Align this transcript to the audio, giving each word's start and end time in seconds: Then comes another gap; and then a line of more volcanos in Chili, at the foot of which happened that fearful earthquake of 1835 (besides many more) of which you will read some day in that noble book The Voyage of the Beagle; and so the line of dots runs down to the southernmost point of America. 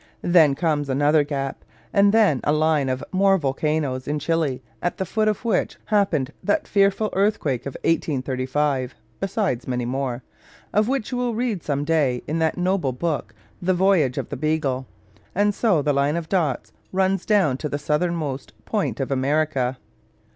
Then 0.23 0.55
comes 0.55 0.89
another 0.89 1.23
gap; 1.23 1.63
and 1.93 2.11
then 2.11 2.41
a 2.43 2.51
line 2.51 2.89
of 2.89 3.03
more 3.11 3.37
volcanos 3.37 4.07
in 4.07 4.17
Chili, 4.17 4.63
at 4.81 4.97
the 4.97 5.05
foot 5.05 5.27
of 5.27 5.45
which 5.45 5.77
happened 5.85 6.33
that 6.43 6.67
fearful 6.67 7.11
earthquake 7.13 7.67
of 7.67 7.75
1835 7.83 8.95
(besides 9.19 9.67
many 9.67 9.85
more) 9.85 10.23
of 10.73 10.87
which 10.87 11.11
you 11.11 11.19
will 11.19 11.35
read 11.35 11.61
some 11.61 11.83
day 11.83 12.23
in 12.27 12.39
that 12.39 12.57
noble 12.57 12.93
book 12.93 13.35
The 13.61 13.75
Voyage 13.75 14.17
of 14.17 14.29
the 14.29 14.37
Beagle; 14.37 14.87
and 15.35 15.53
so 15.53 15.83
the 15.83 15.93
line 15.93 16.15
of 16.15 16.27
dots 16.27 16.71
runs 16.91 17.23
down 17.23 17.57
to 17.57 17.69
the 17.69 17.77
southernmost 17.77 18.53
point 18.65 18.99
of 18.99 19.11
America. 19.11 19.77